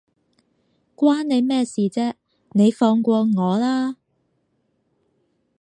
[0.95, 2.15] 關你咩事啫，
[2.53, 3.97] 你放過我啦